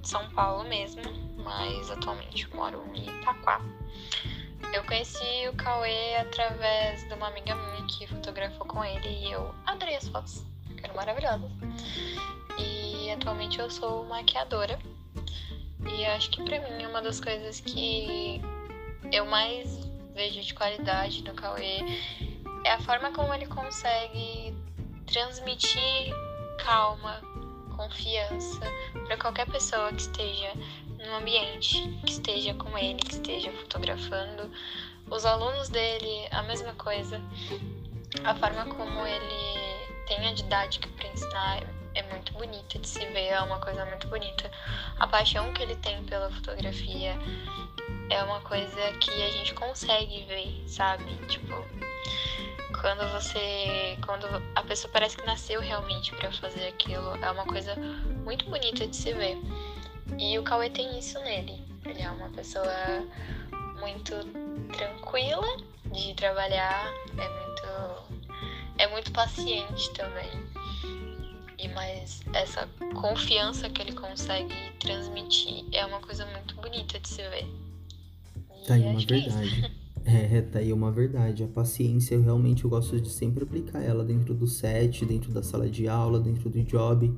[0.00, 1.02] De São Paulo mesmo,
[1.36, 3.60] mas atualmente moro em Itaquá.
[4.72, 9.54] Eu conheci o Cauê através de uma amiga minha que fotografou com ele e eu
[9.66, 10.42] adorei as fotos,
[10.82, 11.50] eram maravilhosas.
[12.58, 14.78] E atualmente eu sou maquiadora.
[15.86, 18.40] E acho que pra mim uma das coisas que
[19.12, 19.78] eu mais
[20.14, 21.80] vejo de qualidade no Cauê
[22.64, 24.56] é a forma como ele consegue
[25.06, 26.12] transmitir
[26.64, 27.20] calma,
[27.76, 28.60] confiança
[29.06, 30.52] para qualquer pessoa que esteja
[30.98, 34.50] no ambiente, que esteja com ele, que esteja fotografando.
[35.10, 37.20] Os alunos dele, a mesma coisa.
[38.24, 41.62] A forma como ele tem a didática para ensinar
[41.94, 44.50] é muito bonita de se ver, é uma coisa muito bonita.
[44.98, 47.16] A paixão que ele tem pela fotografia
[48.10, 51.04] é uma coisa que a gente consegue ver, sabe?
[51.28, 51.54] Tipo,
[52.84, 53.96] quando você.
[54.04, 57.74] Quando a pessoa parece que nasceu realmente para fazer aquilo, é uma coisa
[58.24, 59.38] muito bonita de se ver.
[60.18, 61.62] E o Cauê tem isso nele.
[61.82, 62.70] Ele é uma pessoa
[63.80, 64.14] muito
[64.76, 68.18] tranquila de trabalhar, é muito.
[68.76, 70.30] é muito paciente também.
[71.58, 72.68] E mas essa
[73.00, 77.46] confiança que ele consegue transmitir é uma coisa muito bonita de se ver.
[78.62, 79.72] E tá aí uma é verdade.
[79.80, 81.42] É é, tá aí uma verdade.
[81.42, 85.42] A paciência, eu realmente eu gosto de sempre aplicar ela dentro do set, dentro da
[85.42, 87.12] sala de aula, dentro do job,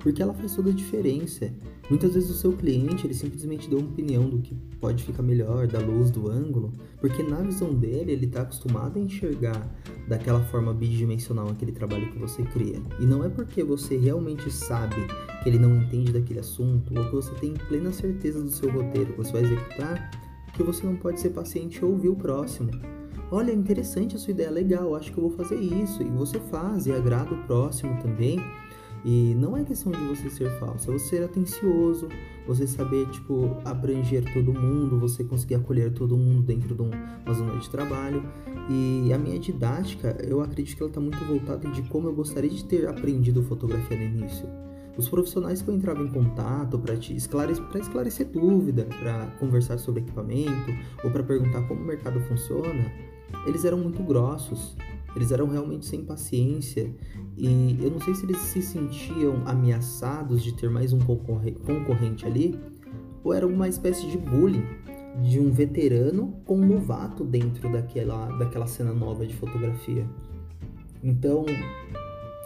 [0.00, 1.52] porque ela faz toda a diferença.
[1.88, 5.66] Muitas vezes o seu cliente, ele simplesmente dá uma opinião do que pode ficar melhor,
[5.66, 9.68] da luz, do ângulo, porque na visão dele, ele tá acostumado a enxergar
[10.08, 12.80] daquela forma bidimensional aquele trabalho que você cria.
[13.00, 14.94] E não é porque você realmente sabe
[15.42, 19.12] que ele não entende daquele assunto, ou que você tem plena certeza do seu roteiro
[19.12, 20.10] que você vai executar,
[20.60, 22.70] que você não pode ser paciente e ouvir o próximo.
[23.30, 26.02] Olha, é interessante a sua ideia, legal, acho que eu vou fazer isso.
[26.02, 28.38] E você faz e agrada o próximo também.
[29.02, 32.08] E não é questão de você ser falso, é você ser atencioso,
[32.46, 37.58] você saber, tipo, abranger todo mundo, você conseguir acolher todo mundo dentro de uma zona
[37.58, 38.22] de trabalho.
[38.68, 42.50] E a minha didática, eu acredito que ela está muito voltada de como eu gostaria
[42.50, 44.69] de ter aprendido fotografia no início.
[44.96, 50.72] Os profissionais que eu entrava em contato para esclarecer, esclarecer dúvida, para conversar sobre equipamento
[51.02, 52.92] ou para perguntar como o mercado funciona,
[53.46, 54.76] eles eram muito grossos,
[55.16, 56.90] eles eram realmente sem paciência
[57.36, 62.58] e eu não sei se eles se sentiam ameaçados de ter mais um concorrente ali
[63.24, 64.64] ou era uma espécie de bullying
[65.22, 70.06] de um veterano com um novato dentro daquela, daquela cena nova de fotografia.
[71.02, 71.44] Então,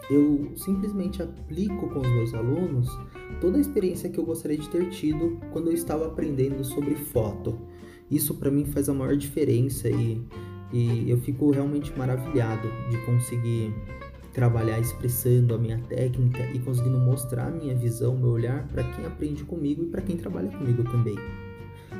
[0.09, 2.87] eu simplesmente aplico com os meus alunos
[3.41, 7.57] toda a experiência que eu gostaria de ter tido quando eu estava aprendendo sobre foto.
[8.09, 10.21] Isso para mim faz a maior diferença e,
[10.71, 13.73] e eu fico realmente maravilhado de conseguir
[14.31, 19.05] trabalhar expressando a minha técnica e conseguindo mostrar a minha visão, meu olhar para quem
[19.05, 21.15] aprende comigo e para quem trabalha comigo também.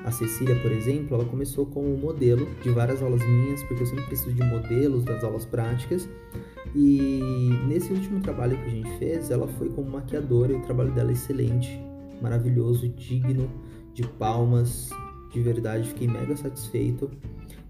[0.06, 4.06] A Cecília, por exemplo, ela começou como modelo de várias aulas minhas, porque eu sempre
[4.06, 6.08] preciso de modelos das aulas práticas,
[6.76, 10.92] e nesse último trabalho que a gente fez, ela foi como maquiadora e o trabalho
[10.92, 11.82] dela é excelente,
[12.22, 13.50] maravilhoso, digno
[13.94, 14.90] de palmas,
[15.32, 17.10] de verdade, fiquei mega satisfeito.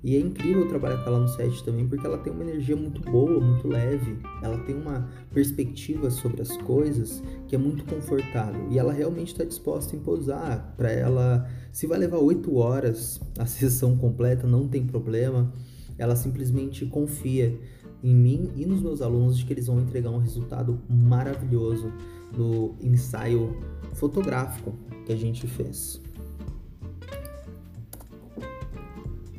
[0.06, 3.02] E é incrível trabalhar com ela no set também, porque ela tem uma energia muito
[3.02, 4.20] boa, muito leve.
[4.44, 8.68] Ela tem uma perspectiva sobre as coisas que é muito confortável.
[8.70, 10.76] E ela realmente está disposta em posar.
[10.78, 15.52] Para ela, se vai levar oito horas a sessão completa, não tem problema.
[15.98, 17.60] Ela simplesmente confia
[18.04, 21.92] em mim e nos meus alunos de que eles vão entregar um resultado maravilhoso
[22.38, 23.58] no ensaio
[23.94, 24.72] fotográfico
[25.04, 26.05] que a gente fez.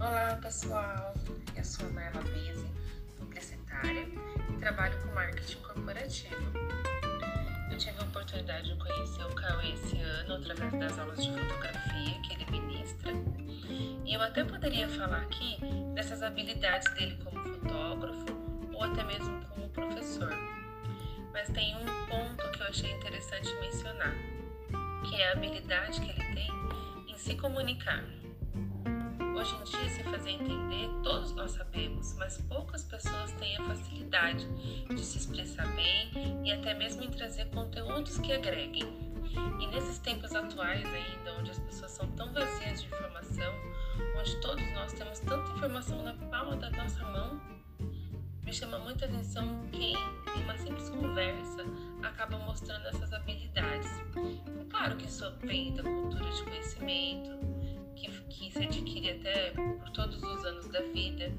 [0.09, 1.15] Olá pessoal,
[1.57, 2.65] eu sou a Marla Beze,
[3.19, 4.07] publicitária
[4.49, 6.53] e trabalho com marketing corporativo.
[7.69, 12.23] Eu tive a oportunidade de conhecer o Cauê esse ano através das aulas de fotografia
[12.23, 13.13] que ele ministra.
[14.05, 15.59] E eu até poderia falar aqui
[15.93, 18.27] dessas habilidades dele como fotógrafo
[18.75, 20.33] ou até mesmo como professor.
[21.33, 24.15] Mas tem um ponto que eu achei interessante mencionar,
[25.09, 26.51] que é a habilidade que ele tem
[27.09, 28.05] em se comunicar.
[29.37, 34.49] Hoje em dia, se fazer entender, todos nós sabemos, mas poucas pessoas têm a facilidade
[34.89, 36.11] de se expressar bem
[36.43, 38.83] e até mesmo em trazer conteúdos que agreguem.
[39.61, 43.53] E nesses tempos atuais ainda, onde as pessoas são tão vazias de informação,
[44.19, 47.39] onde todos nós temos tanta informação na palma da nossa mão,
[48.43, 49.97] me chama muita atenção quem,
[50.35, 51.63] em uma simples conversa,
[52.03, 53.91] acaba mostrando essas habilidades.
[54.71, 57.37] Claro que isso vem da cultura de conhecimento,
[57.97, 61.33] que, que se adquire até por todos os anos da vida,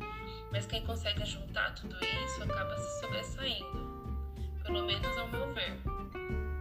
[0.51, 5.77] mas quem consegue juntar tudo isso acaba se sobressaindo, pelo menos ao meu ver.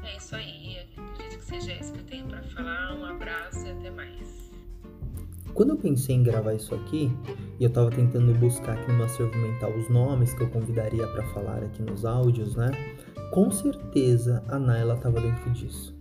[0.05, 2.95] É isso aí, acredito que seja isso que eu tenho para falar.
[2.95, 4.47] Um abraço e até mais.
[5.53, 7.11] Quando eu pensei em gravar isso aqui,
[7.59, 11.07] e eu tava tentando buscar aqui no meu acervo mental os nomes que eu convidaria
[11.09, 12.71] para falar aqui nos áudios, né?
[13.33, 15.97] Com certeza a Naila tava dentro disso.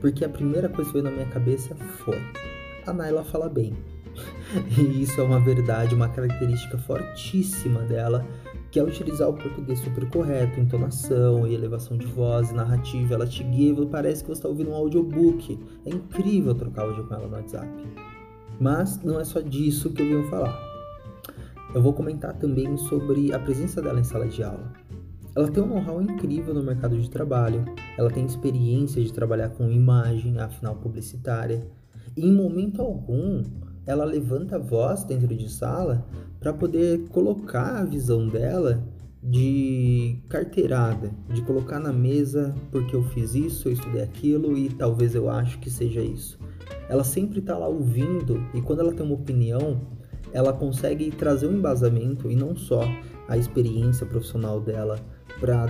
[0.00, 2.18] Porque a primeira coisa que veio na minha cabeça foi:
[2.86, 3.74] a Naila fala bem.
[4.78, 8.24] e isso é uma verdade, uma característica fortíssima dela,
[8.70, 13.14] que é utilizar o português super correto, entonação e elevação de voz, narrativa.
[13.14, 15.58] Ela te guia parece que você está ouvindo um audiobook.
[15.84, 17.68] É incrível trocar áudio com ela no WhatsApp.
[18.58, 20.58] Mas não é só disso que eu venho falar.
[21.74, 24.72] Eu vou comentar também sobre a presença dela em sala de aula.
[25.34, 27.62] Ela tem um know-how incrível no mercado de trabalho,
[27.98, 31.68] ela tem experiência de trabalhar com imagem, afinal publicitária,
[32.16, 33.42] e em momento algum
[33.86, 36.06] ela levanta a voz dentro de sala
[36.40, 38.82] para poder colocar a visão dela
[39.22, 45.14] de carteirada, de colocar na mesa porque eu fiz isso, eu estudei aquilo e talvez
[45.14, 46.38] eu acho que seja isso.
[46.88, 49.80] Ela sempre está lá ouvindo e quando ela tem uma opinião,
[50.32, 52.82] ela consegue trazer um embasamento e não só
[53.28, 54.98] a experiência profissional dela
[55.40, 55.66] para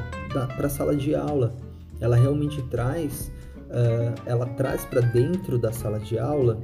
[0.59, 1.55] a sala de aula.
[2.01, 3.33] Ela realmente traz,
[3.67, 6.61] uh, ela traz para dentro da sala de aula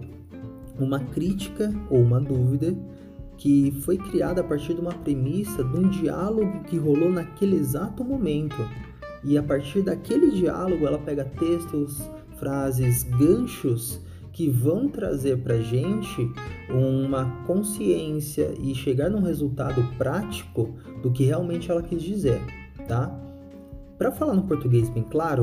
[0.78, 2.74] uma crítica ou uma dúvida
[3.36, 8.04] que foi criada a partir de uma premissa de um diálogo que rolou naquele exato
[8.04, 8.56] momento.
[9.24, 12.00] E a partir daquele diálogo, ela pega textos,
[12.38, 14.00] frases, ganchos
[14.32, 16.30] que vão trazer para gente
[16.70, 22.40] uma consciência e chegar num resultado prático do que realmente ela quis dizer,
[22.88, 23.08] tá?
[23.98, 25.42] Para falar no português bem claro,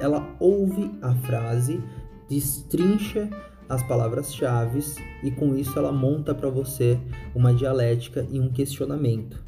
[0.00, 1.82] ela ouve a frase,
[2.28, 3.28] destrincha
[3.68, 4.80] as palavras-chave
[5.22, 6.98] e com isso ela monta para você
[7.34, 9.42] uma dialética e um questionamento.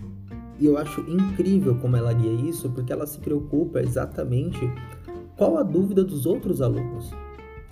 [0.59, 4.61] E eu acho incrível como ela guia isso, porque ela se preocupa exatamente
[5.37, 7.11] qual a dúvida dos outros alunos.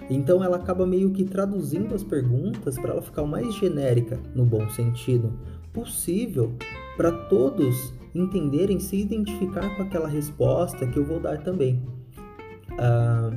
[0.09, 4.47] Então ela acaba meio que traduzindo as perguntas para ela ficar o mais genérica, no
[4.47, 5.35] bom sentido,
[5.71, 6.55] possível,
[6.97, 11.83] para todos entenderem, se identificar com aquela resposta que eu vou dar também.
[12.79, 13.31] Ah,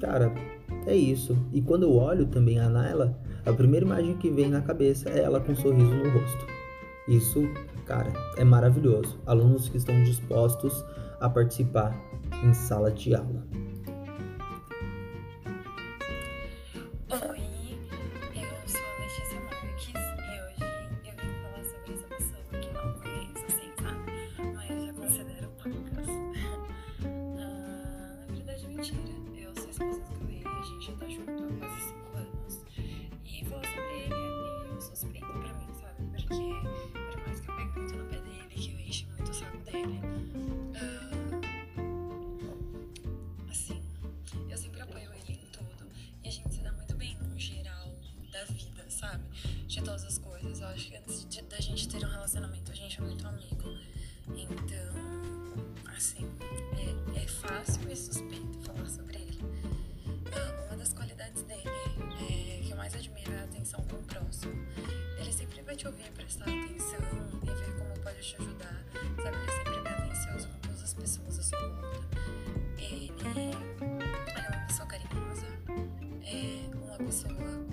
[0.00, 0.32] cara,
[0.86, 1.36] é isso.
[1.52, 3.16] E quando eu olho também a Naila,
[3.46, 6.46] a primeira imagem que vem na cabeça é ela com um sorriso no rosto.
[7.08, 7.48] Isso,
[7.86, 9.18] cara, é maravilhoso.
[9.26, 10.84] Alunos que estão dispostos
[11.20, 11.94] a participar
[12.42, 13.46] em sala de aula.
[77.22, 77.63] É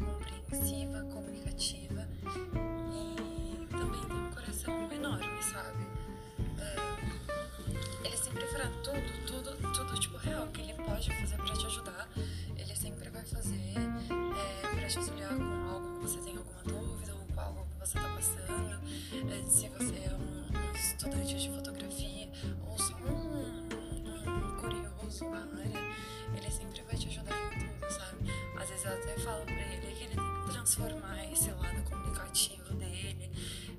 [30.82, 33.30] transformar esse lado comunicativo dele,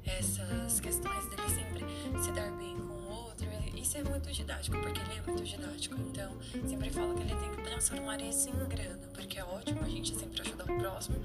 [0.05, 5.01] essas questões dele sempre se dar bem com o outro e ser muito didático, porque
[5.01, 5.97] ele é muito didático.
[5.99, 6.37] Então,
[6.69, 10.15] sempre falo que ele tem que transformar isso em grana, porque é ótimo a gente
[10.15, 11.17] sempre ajudar o próximo,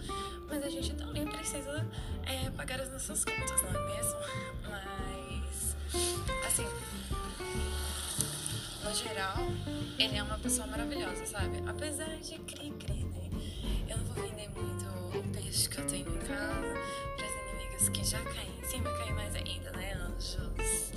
[0.49, 1.85] mas a gente também precisa
[2.25, 4.19] é, pagar as nossas contas, não é mesmo?
[4.63, 5.75] Mas,
[6.47, 6.65] assim,
[8.83, 9.37] no geral,
[9.99, 11.61] ele é uma pessoa maravilhosa, sabe?
[11.67, 13.06] Apesar de cri-cri,
[16.27, 16.67] que eu tenho em casa
[17.15, 20.91] para as inimigas que já caem em cima, caem mais ainda, né, anjos?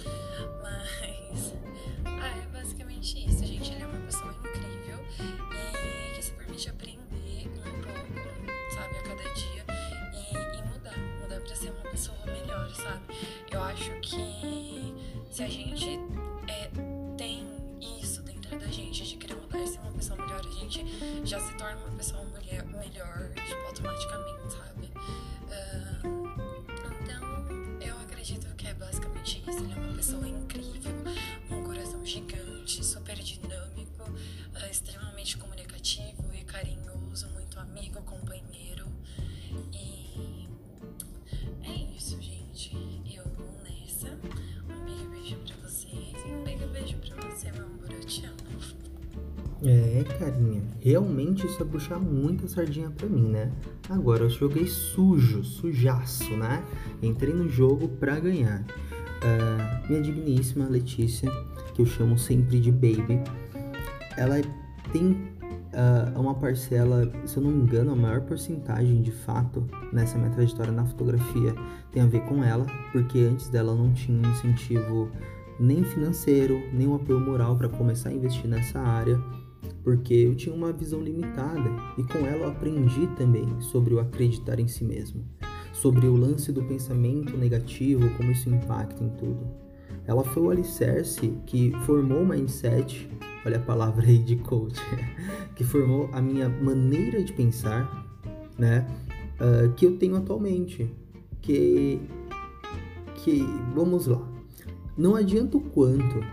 [0.61, 1.55] Mas,
[2.05, 3.73] ah, é basicamente isso, gente.
[3.73, 4.99] Ele é uma pessoa incrível
[5.53, 9.65] e que se permite aprender um pouco, sabe, a cada dia
[10.13, 13.01] e, e mudar, mudar para ser uma pessoa melhor, sabe?
[13.53, 14.95] Eu acho que
[15.31, 16.01] se a gente
[16.49, 16.71] é,
[17.17, 17.47] tem
[18.01, 20.85] isso dentro da gente de querer mudar e ser uma pessoa melhor, a gente
[21.25, 24.30] já se torna uma pessoa mulher, melhor, tipo, automaticamente,
[34.81, 38.87] extremamente comunicativo e carinhoso, muito amigo, companheiro.
[39.75, 40.49] E
[41.63, 42.75] é isso, gente.
[43.15, 44.09] Eu vou nessa.
[44.69, 47.93] Um big beijo pra vocês e um big beijo pra você, meu amor.
[47.93, 48.41] Eu te amo.
[49.63, 53.53] É, carinha, realmente isso é puxar muita sardinha pra mim, né?
[53.91, 56.65] Agora eu joguei sujo, sujaço, né?
[57.03, 58.63] Entrei no jogo pra ganhar.
[58.63, 61.31] Uh, minha digníssima Letícia,
[61.75, 63.23] que eu chamo sempre de Baby,
[64.17, 64.41] ela
[64.93, 65.13] tem
[65.73, 70.31] uh, uma parcela, se eu não me engano, a maior porcentagem de fato nessa minha
[70.31, 71.55] trajetória na fotografia
[71.93, 75.11] tem a ver com ela, porque antes dela não tinha um incentivo
[75.59, 79.21] nem financeiro, nem um apoio moral para começar a investir nessa área,
[79.83, 84.59] porque eu tinha uma visão limitada e com ela eu aprendi também sobre o acreditar
[84.59, 85.25] em si mesmo,
[85.73, 89.47] sobre o lance do pensamento negativo, como isso impacta em tudo.
[90.07, 93.09] Ela foi o alicerce que formou o mindset,
[93.45, 94.81] olha a palavra aí de coach,
[95.55, 98.07] que formou a minha maneira de pensar,
[98.59, 98.87] né,
[99.41, 100.91] uh, que eu tenho atualmente,
[101.41, 102.01] que
[103.23, 103.43] que
[103.75, 104.27] vamos lá,
[104.97, 106.25] não adianta o quanto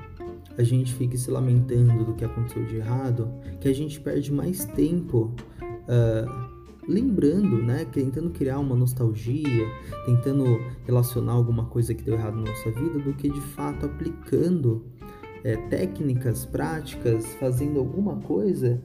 [0.57, 3.29] a gente fique se lamentando do que aconteceu de errado,
[3.59, 5.31] que a gente perde mais tempo
[5.61, 6.47] uh,
[6.87, 9.67] lembrando, né, tentando criar uma nostalgia,
[10.05, 10.45] tentando
[10.85, 14.85] relacionar alguma coisa que deu errado na nossa vida, do que de fato aplicando
[15.43, 18.81] é, técnicas, práticas, fazendo alguma coisa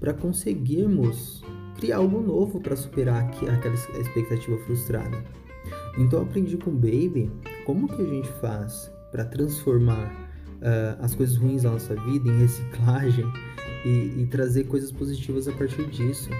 [0.00, 1.42] para conseguirmos
[1.76, 5.24] criar algo novo para superar aquela expectativa frustrada.
[5.98, 7.30] Então aprendi com o Baby
[7.64, 10.06] como que a gente faz para transformar
[10.56, 13.24] uh, as coisas ruins da nossa vida em reciclagem
[13.84, 16.30] e, e trazer coisas positivas a partir disso.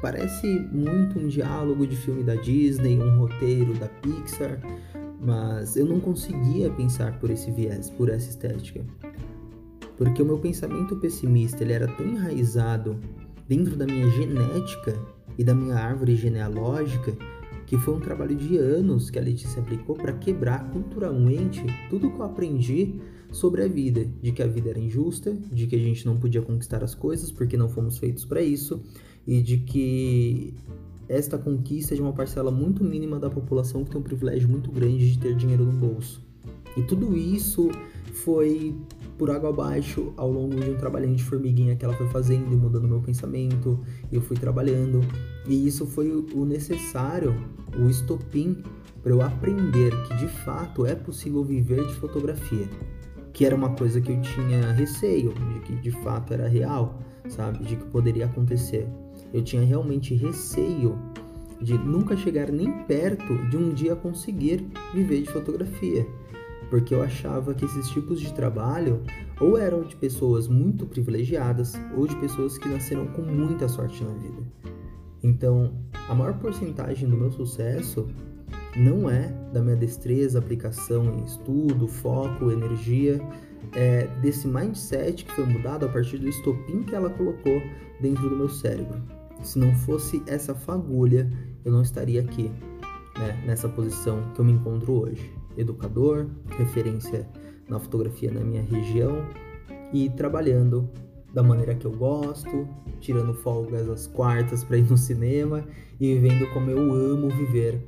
[0.00, 4.60] Parece muito um diálogo de filme da Disney, um roteiro da Pixar,
[5.20, 8.84] mas eu não conseguia pensar por esse viés, por essa estética.
[9.96, 12.98] Porque o meu pensamento pessimista ele era tão enraizado
[13.48, 14.98] dentro da minha genética
[15.38, 17.16] e da minha árvore genealógica
[17.66, 22.18] que foi um trabalho de anos que a Letícia aplicou para quebrar culturalmente tudo que
[22.18, 23.00] eu aprendi
[23.32, 26.42] sobre a vida, de que a vida era injusta, de que a gente não podia
[26.42, 28.80] conquistar as coisas porque não fomos feitos para isso
[29.26, 30.54] e de que
[31.08, 34.70] esta conquista é de uma parcela muito mínima da população que tem um privilégio muito
[34.70, 36.22] grande de ter dinheiro no bolso.
[36.76, 37.70] E tudo isso
[38.12, 38.74] foi
[39.18, 42.56] por água abaixo ao longo de um trabalhinho de formiguinha que ela foi fazendo e
[42.56, 43.80] mudando meu pensamento,
[44.10, 45.00] e eu fui trabalhando.
[45.46, 47.34] E isso foi o necessário,
[47.78, 48.62] o estopim
[49.02, 52.68] para eu aprender que de fato é possível viver de fotografia,
[53.32, 56.98] que era uma coisa que eu tinha receio de que de fato era real,
[57.28, 58.88] sabe, de que poderia acontecer.
[59.34, 60.98] Eu tinha realmente receio
[61.60, 66.06] de nunca chegar nem perto de um dia conseguir viver de fotografia
[66.74, 69.00] porque eu achava que esses tipos de trabalho
[69.40, 74.12] ou eram de pessoas muito privilegiadas ou de pessoas que nasceram com muita sorte na
[74.14, 74.42] vida.
[75.22, 75.72] Então,
[76.08, 78.08] a maior porcentagem do meu sucesso
[78.76, 83.20] não é da minha destreza, aplicação em estudo, foco, energia,
[83.72, 87.62] é desse mindset que foi mudado a partir do estopim que ela colocou
[88.00, 89.00] dentro do meu cérebro.
[89.44, 91.30] Se não fosse essa fagulha,
[91.64, 92.50] eu não estaria aqui,
[93.18, 95.30] né, nessa posição que eu me encontro hoje.
[95.56, 96.26] Educador,
[96.56, 97.28] referência
[97.68, 99.22] na fotografia na minha região
[99.92, 100.90] e trabalhando
[101.32, 102.66] da maneira que eu gosto,
[103.00, 105.64] tirando folgas às quartas para ir no cinema
[106.00, 107.84] e vivendo como eu amo viver,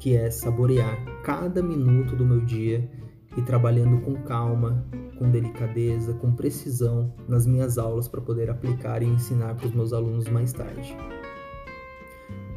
[0.00, 2.90] que é saborear cada minuto do meu dia
[3.36, 4.84] e trabalhando com calma,
[5.20, 9.92] com delicadeza, com precisão nas minhas aulas para poder aplicar e ensinar para os meus
[9.92, 10.96] alunos mais tarde.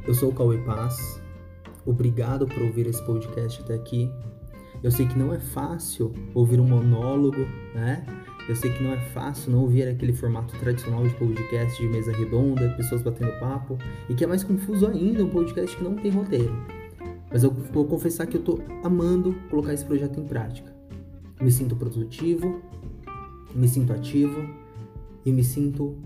[0.07, 1.21] Eu sou o Cauê Paz.
[1.85, 4.09] Obrigado por ouvir esse podcast até aqui.
[4.81, 7.45] Eu sei que não é fácil ouvir um monólogo,
[7.75, 8.05] né?
[8.47, 12.13] Eu sei que não é fácil não ouvir aquele formato tradicional de podcast de mesa
[12.13, 13.77] redonda, pessoas batendo papo,
[14.09, 16.55] e que é mais confuso ainda um podcast que não tem roteiro.
[17.29, 20.72] Mas eu vou confessar que eu tô amando colocar esse projeto em prática.
[21.43, 22.61] Me sinto produtivo,
[23.53, 24.47] me sinto ativo
[25.25, 25.97] e me sinto,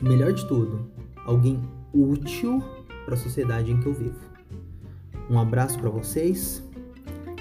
[0.00, 0.88] melhor de tudo,
[1.24, 1.60] alguém
[1.92, 2.62] útil
[3.04, 4.20] para a sociedade em que eu vivo.
[5.28, 6.62] Um abraço para vocês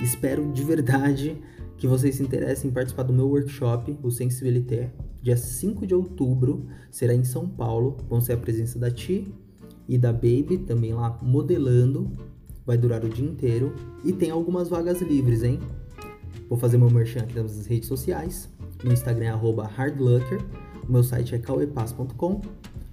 [0.01, 1.37] Espero de verdade
[1.77, 4.93] que vocês se interessem em participar do meu workshop, o Sensibilité.
[5.21, 7.97] Dia 5 de outubro será em São Paulo.
[8.09, 9.33] Vão ser a presença da Ti
[9.87, 12.11] e da Baby também lá modelando.
[12.65, 13.73] Vai durar o dia inteiro
[14.03, 15.59] e tem algumas vagas livres, hein?
[16.49, 18.49] Vou fazer meu merchan aqui nas redes sociais.
[18.83, 20.39] No Instagram é hardlucker.
[20.87, 22.41] O meu site é cauepass.com.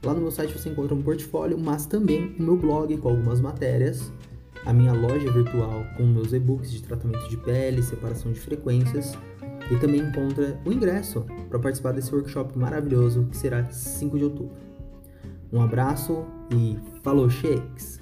[0.05, 3.41] Lá no meu site você encontra um portfólio, mas também o meu blog com algumas
[3.41, 4.13] matérias
[4.65, 9.13] a minha loja virtual com meus e-books de tratamento de pele, separação de frequências
[9.71, 14.57] e também encontra o ingresso para participar desse workshop maravilhoso que será 5 de outubro.
[15.53, 17.99] Um abraço e falou, shakes!